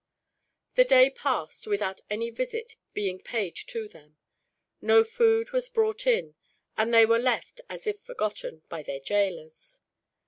The 0.73 0.83
day 0.83 1.11
passed, 1.11 1.67
without 1.67 2.01
any 2.09 2.31
visit 2.31 2.75
being 2.91 3.21
paid 3.21 3.55
to 3.67 3.87
them. 3.87 4.17
No 4.81 5.03
food 5.03 5.51
was 5.51 5.69
brought 5.69 6.07
in, 6.07 6.33
and 6.75 6.91
they 6.91 7.05
were 7.05 7.19
left, 7.19 7.61
as 7.69 7.85
if 7.85 7.99
forgotten, 7.99 8.63
by 8.67 8.81
their 8.81 8.99
jailors. 8.99 9.79